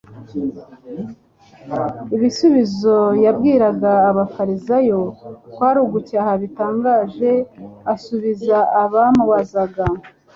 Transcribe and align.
Ibisubizo 2.15 2.97
yabwiraga 3.25 3.91
abafarisayo 4.09 4.99
kwari 5.53 5.79
ugucyaha 5.85 6.31
gutangaje 6.41 7.31
asubiza 7.93 8.57
abamubazaga. 8.83 9.85